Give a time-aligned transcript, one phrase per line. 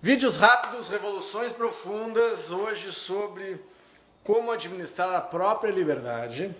[0.00, 3.60] Vídeos rápidos, revoluções profundas, hoje sobre
[4.22, 6.54] como administrar a própria liberdade,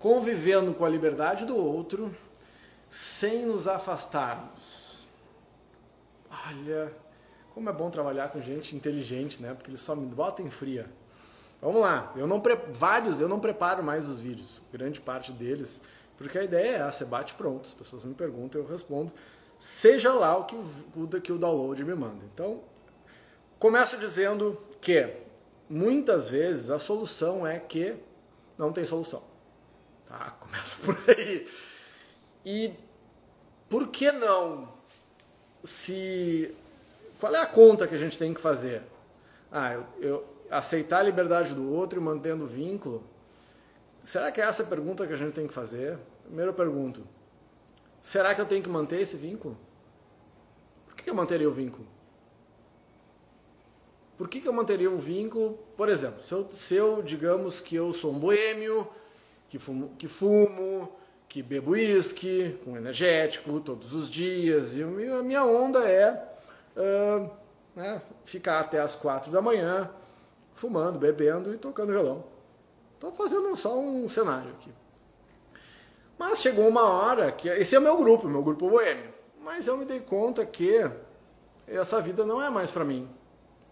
[0.00, 2.12] convivendo com a liberdade do outro,
[2.88, 5.06] sem nos afastarmos.
[6.28, 6.92] Olha,
[7.54, 9.54] como é bom trabalhar com gente inteligente, né?
[9.54, 10.90] Porque eles só me botam em fria.
[11.62, 12.56] Vamos lá, eu não pre...
[12.72, 15.80] vários eu não preparo mais os vídeos, grande parte deles,
[16.18, 17.68] porque a ideia é essa, é bate pronto.
[17.68, 19.12] As pessoas me perguntam, eu respondo
[19.58, 22.24] seja lá o que o, que o download me manda.
[22.32, 22.62] Então,
[23.58, 25.08] começo dizendo que
[25.68, 27.96] muitas vezes a solução é que
[28.58, 29.22] não tem solução.
[30.08, 30.36] Tá?
[30.40, 31.48] Começa por aí.
[32.44, 32.72] E
[33.68, 34.72] por que não?
[35.62, 36.54] Se
[37.18, 38.82] qual é a conta que a gente tem que fazer?
[39.50, 43.02] Ah, eu, eu aceitar a liberdade do outro e mantendo o vínculo.
[44.04, 45.98] Será que é essa a pergunta que a gente tem que fazer?
[46.24, 47.02] Primeiro eu pergunto:
[48.04, 49.56] Será que eu tenho que manter esse vínculo?
[50.86, 51.88] Por que eu manteria o vínculo?
[54.18, 55.58] Por que, eu manteria um vínculo?
[55.74, 58.86] Por exemplo, se eu, se eu, digamos que eu sou um boêmio,
[59.48, 60.92] que fumo, que, fumo,
[61.26, 66.12] que bebo uísque, com energético todos os dias, e a minha onda é
[66.76, 67.30] uh,
[67.74, 69.90] né, ficar até as quatro da manhã
[70.52, 72.22] fumando, bebendo e tocando violão.
[72.96, 74.70] Estou fazendo só um cenário aqui.
[76.18, 77.48] Mas chegou uma hora que.
[77.48, 79.12] Esse é o meu grupo, meu grupo boêmio.
[79.42, 80.88] Mas eu me dei conta que
[81.66, 83.08] essa vida não é mais para mim.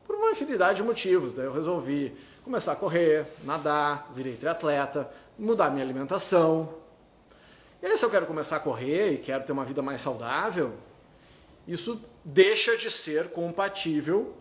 [0.05, 1.33] Por uma infinidade de motivos.
[1.35, 6.75] Daí eu resolvi começar a correr, nadar, virei triatleta, mudar minha alimentação.
[7.81, 10.73] E aí, se eu quero começar a correr e quero ter uma vida mais saudável,
[11.67, 14.35] isso deixa de ser compatível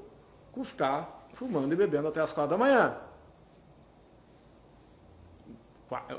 [0.52, 2.97] com ficar fumando e bebendo até as quatro da manhã.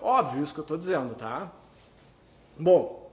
[0.02, 1.50] Óbvio isso que eu estou dizendo, tá?
[2.58, 3.10] Bom,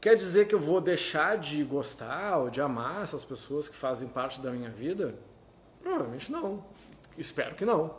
[0.00, 4.08] quer dizer que eu vou deixar de gostar ou de amar essas pessoas que fazem
[4.08, 5.14] parte da minha vida?
[5.82, 6.64] Provavelmente não.
[7.16, 7.94] Espero que não.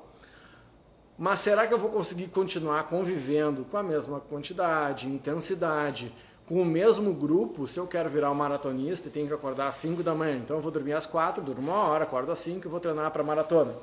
[1.17, 6.13] Mas será que eu vou conseguir continuar convivendo com a mesma quantidade, intensidade,
[6.47, 9.78] com o mesmo grupo, se eu quero virar um maratonista e tenho que acordar às
[9.78, 10.38] 5 da manhã?
[10.38, 13.09] Então eu vou dormir às 4, durmo uma hora, acordo às 5 e vou treinar
[13.12, 13.74] para maratona.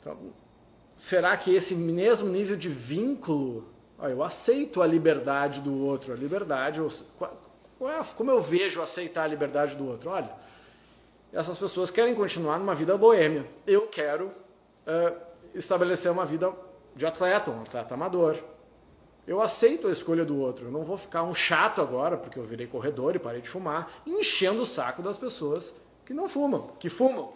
[0.00, 0.16] Então,
[0.96, 3.68] será que esse mesmo nível de vínculo,
[3.98, 9.26] ó, eu aceito a liberdade do outro, a liberdade, é como eu vejo aceitar a
[9.26, 10.10] liberdade do outro?
[10.10, 10.30] Olha,
[11.32, 13.46] essas pessoas querem continuar numa vida boêmia.
[13.66, 15.20] Eu quero uh,
[15.54, 16.50] estabelecer uma vida
[16.94, 18.38] de atleta, um atleta amador.
[19.26, 20.66] Eu aceito a escolha do outro.
[20.66, 23.90] Eu não vou ficar um chato agora, porque eu virei corredor e parei de fumar,
[24.06, 25.74] enchendo o saco das pessoas
[26.06, 27.32] que não fumam, que fumam.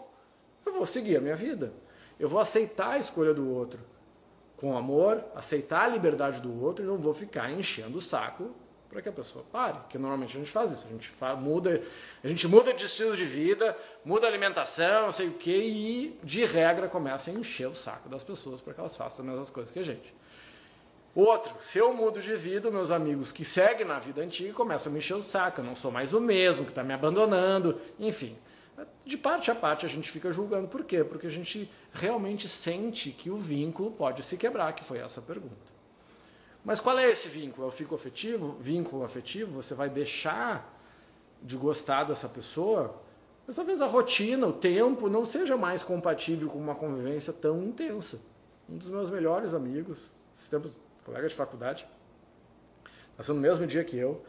[0.64, 1.74] Eu vou seguir a minha vida.
[2.20, 3.80] Eu vou aceitar a escolha do outro
[4.58, 8.54] com amor, aceitar a liberdade do outro e não vou ficar enchendo o saco
[8.90, 11.80] para que a pessoa pare, que normalmente a gente faz isso, a gente faz, muda,
[12.22, 16.20] a gente muda de estilo de vida, muda a alimentação, não sei o que, e
[16.22, 19.48] de regra começa a encher o saco das pessoas para que elas façam as mesmas
[19.48, 20.14] coisas que a gente.
[21.14, 24.92] Outro, se eu mudo de vida, meus amigos que seguem na vida antiga começam a
[24.92, 28.36] me encher o saco, eu não sou mais o mesmo, que está me abandonando, enfim
[29.04, 30.68] de parte a parte a gente fica julgando.
[30.68, 31.02] Por quê?
[31.02, 35.70] Porque a gente realmente sente que o vínculo pode se quebrar, que foi essa pergunta.
[36.64, 37.66] Mas qual é esse vínculo?
[37.66, 38.56] É o vínculo afetivo?
[38.60, 39.52] Vínculo afetivo?
[39.62, 40.78] Você vai deixar
[41.42, 43.00] de gostar dessa pessoa?
[43.46, 48.20] Mas talvez a rotina, o tempo, não seja mais compatível com uma convivência tão intensa.
[48.68, 51.86] Um dos meus melhores amigos, esses tempos, colega de faculdade,
[53.16, 54.22] nasceu no mesmo dia que eu,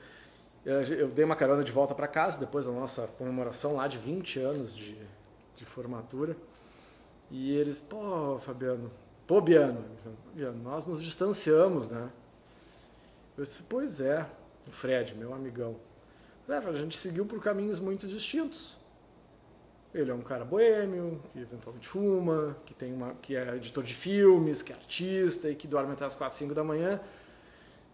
[0.66, 4.40] eu dei uma carona de volta para casa depois da nossa comemoração lá de 20
[4.40, 4.96] anos de,
[5.56, 6.38] de formatura.
[7.32, 8.92] E eles, pô, Fabiano,
[9.26, 9.84] pô, Biano,
[10.64, 12.10] nós nos distanciamos, né?
[13.38, 14.28] Eu disse, pois é,
[14.68, 15.78] o Fred, meu amigão.
[16.48, 18.78] É, a gente seguiu por caminhos muito distintos.
[19.94, 23.94] Ele é um cara boêmio, que eventualmente fuma, que, tem uma, que é editor de
[23.94, 27.00] filmes, que é artista e que dorme até as 4, 5 da manhã.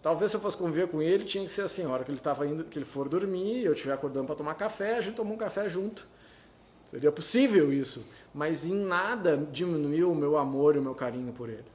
[0.02, 2.20] Talvez se eu fosse conviver com ele, tinha que ser assim, a hora que ele
[2.20, 5.34] estava indo, que ele for dormir, eu estiver acordando para tomar café, a gente tomou
[5.34, 6.08] um café junto.
[6.86, 11.50] Seria possível isso, mas em nada diminuiu o meu amor e o meu carinho por
[11.50, 11.66] ele.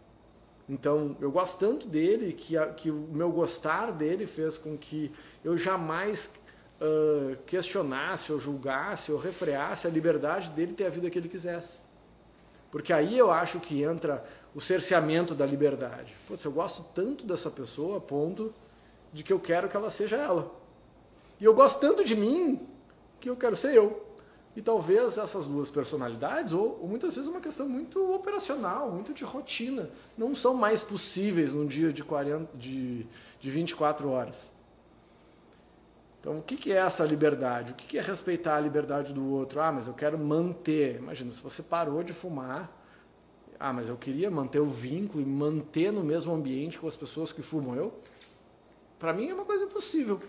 [0.69, 5.12] Então, eu gosto tanto dele que, a, que o meu gostar dele fez com que
[5.44, 6.31] eu jamais
[6.81, 11.79] uh, questionasse ou julgasse ou refreasse a liberdade dele ter a vida que ele quisesse.
[12.70, 16.14] Porque aí eu acho que entra o cerceamento da liberdade.
[16.26, 18.52] Putz, eu gosto tanto dessa pessoa a ponto
[19.12, 20.50] de que eu quero que ela seja ela.
[21.40, 22.60] E eu gosto tanto de mim
[23.20, 24.06] que eu quero ser eu.
[24.54, 29.25] E talvez essas duas personalidades, ou, ou, muitas vezes uma questão muito operacional, muito de
[29.25, 33.06] rotina, não são mais possíveis num dia de, 40, de,
[33.40, 34.52] de 24 horas.
[36.20, 37.72] Então, o que é essa liberdade?
[37.72, 39.60] O que é respeitar a liberdade do outro?
[39.60, 40.96] Ah, mas eu quero manter.
[40.96, 42.70] Imagina, se você parou de fumar,
[43.64, 47.32] ah, mas eu queria manter o vínculo e manter no mesmo ambiente com as pessoas
[47.32, 47.76] que fumam.
[47.76, 47.93] Eu,
[48.99, 50.20] para mim, é uma coisa impossível.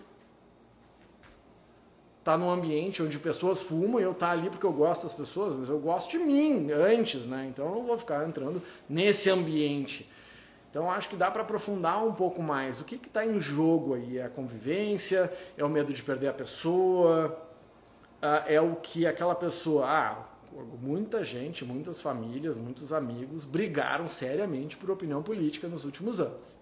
[2.22, 5.52] Tá num ambiente onde pessoas fumam e eu tá ali porque eu gosto das pessoas,
[5.52, 7.46] mas eu gosto de mim antes, né?
[7.50, 10.08] Então eu não vou ficar entrando nesse ambiente.
[10.70, 12.80] Então acho que dá para aprofundar um pouco mais.
[12.80, 14.18] O que está em jogo aí?
[14.18, 15.32] É a convivência?
[15.56, 17.36] É o medo de perder a pessoa?
[18.22, 19.86] Ah, é o que aquela pessoa.
[19.86, 26.56] Ah, muita gente, muitas famílias, muitos amigos brigaram seriamente por opinião política nos últimos anos.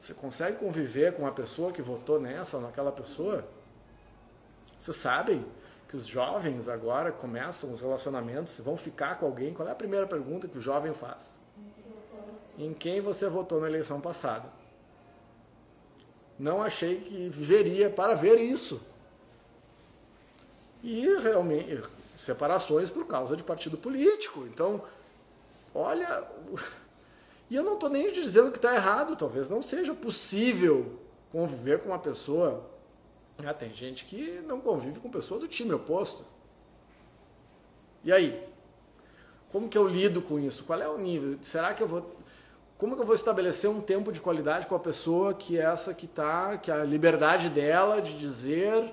[0.00, 3.44] Você consegue conviver com uma pessoa que votou nessa ou naquela pessoa?
[4.78, 5.44] Vocês sabem
[5.88, 9.52] que os jovens agora começam os relacionamentos, vão ficar com alguém.
[9.52, 11.40] Qual é a primeira pergunta que o jovem faz?
[12.58, 14.48] em quem você votou na eleição passada.
[16.38, 18.80] Não achei que viveria para ver isso.
[20.82, 21.82] E realmente,
[22.22, 24.46] separações por causa de partido político.
[24.46, 24.82] Então,
[25.74, 26.26] olha.
[27.50, 30.98] E eu não estou nem dizendo que está errado, talvez não seja possível
[31.30, 32.64] conviver com uma pessoa.
[33.44, 36.24] Ah, tem gente que não convive com pessoa do time oposto.
[38.04, 38.42] E aí?
[39.50, 40.64] Como que eu lido com isso?
[40.64, 41.36] Qual é o nível?
[41.42, 42.16] Será que eu vou
[42.78, 45.94] como que eu vou estabelecer um tempo de qualidade com a pessoa que é essa
[45.94, 48.92] que está, que a liberdade dela de dizer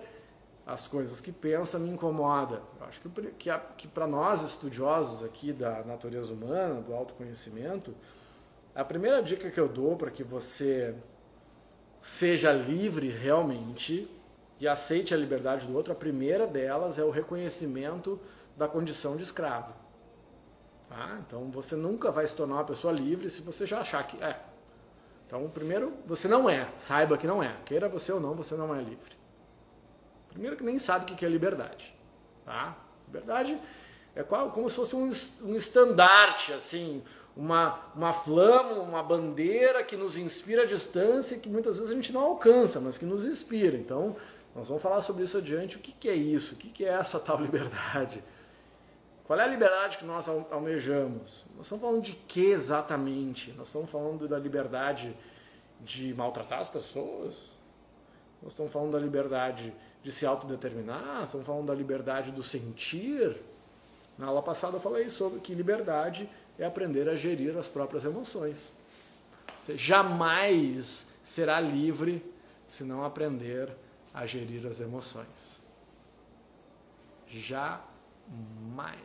[0.70, 2.62] as coisas que pensa me incomoda?
[2.80, 7.94] Eu acho que, que, que para nós estudiosos aqui da natureza humana, do autoconhecimento,
[8.76, 10.96] a primeira dica que eu dou para que você
[12.00, 14.10] seja livre realmente
[14.60, 18.20] e aceite a liberdade do outro, a primeira delas é o reconhecimento
[18.56, 19.74] da condição de escravo.
[20.88, 21.20] Tá?
[21.26, 24.40] Então você nunca vai se tornar uma pessoa livre se você já achar que é.
[25.26, 26.68] Então, primeiro, você não é.
[26.78, 27.56] Saiba que não é.
[27.64, 29.19] Queira você ou não, você não é livre.
[30.40, 31.94] Primeiro que nem sabe o que é liberdade.
[32.46, 32.78] Tá?
[33.08, 33.60] Liberdade
[34.16, 35.12] é como se fosse um,
[35.44, 37.04] um estandarte, assim,
[37.36, 41.94] uma, uma flama, uma bandeira que nos inspira à distância e que muitas vezes a
[41.94, 43.76] gente não alcança, mas que nos inspira.
[43.76, 44.16] Então,
[44.56, 45.76] nós vamos falar sobre isso adiante.
[45.76, 46.54] O que, que é isso?
[46.54, 48.24] O que, que é essa tal liberdade?
[49.26, 51.50] Qual é a liberdade que nós almejamos?
[51.58, 53.52] Nós estamos falando de que exatamente?
[53.58, 55.14] Nós estamos falando da liberdade
[55.82, 57.59] de maltratar as pessoas?
[58.42, 61.24] Nós estamos falando da liberdade de se autodeterminar?
[61.24, 63.36] Estamos falando da liberdade do sentir?
[64.18, 68.74] Na aula passada eu falei sobre que liberdade é aprender a gerir as próprias emoções.
[69.58, 72.24] Você jamais será livre
[72.68, 73.76] se não aprender
[74.14, 75.60] a gerir as emoções.
[77.28, 79.00] Jamais.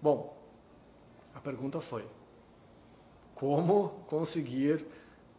[0.00, 0.36] Bom,
[1.34, 2.04] a pergunta foi:
[3.34, 4.86] como conseguir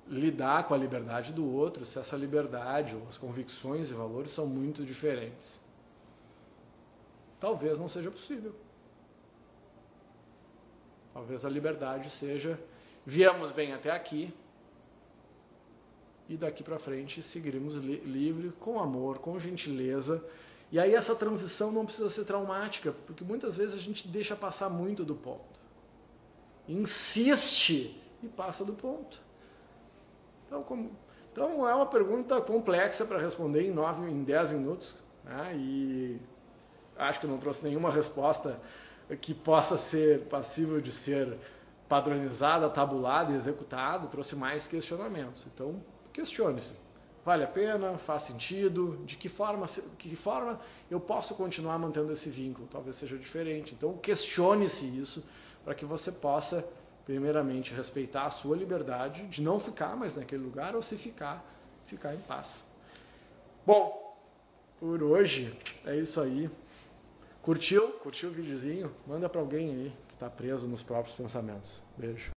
[0.07, 4.45] lidar com a liberdade do outro se essa liberdade ou as convicções e valores são
[4.45, 5.62] muito diferentes?
[7.39, 8.53] Talvez não seja possível.
[11.13, 12.59] Talvez a liberdade seja
[13.06, 14.33] viemos bem até aqui
[16.30, 20.24] e daqui para frente seguiremos li livre, com amor, com gentileza
[20.71, 24.69] e aí essa transição não precisa ser traumática, porque muitas vezes a gente deixa passar
[24.69, 25.59] muito do ponto.
[26.68, 29.21] Insiste e passa do ponto.
[30.51, 30.92] Então, como,
[31.31, 34.98] então é uma pergunta complexa para responder em nove, em dez minutos.
[35.24, 35.53] Né?
[35.56, 36.20] E
[36.98, 38.60] acho que não trouxe nenhuma resposta
[39.22, 41.38] que possa ser passível de ser
[41.88, 44.08] padronizada, tabulada e executada.
[44.08, 45.48] Trouxe mais questionamentos.
[45.53, 45.81] Então,
[46.12, 46.74] questione-se.
[47.24, 47.98] Vale a pena?
[47.98, 49.00] Faz sentido?
[49.05, 49.65] De que forma,
[49.98, 52.67] que forma eu posso continuar mantendo esse vínculo?
[52.70, 53.74] Talvez seja diferente.
[53.74, 55.24] Então, questione-se isso
[55.63, 56.67] para que você possa,
[57.05, 61.43] primeiramente, respeitar a sua liberdade de não ficar mais naquele lugar ou, se ficar,
[61.88, 62.65] ficar em paz.
[63.65, 64.15] Bom,
[64.79, 65.53] por hoje
[65.86, 66.50] é isso aí.
[67.41, 67.93] Curtiu?
[67.93, 68.93] Curtiu o videozinho?
[69.08, 71.81] Manda para alguém aí que está preso nos próprios pensamentos.
[71.98, 72.29] Beijo.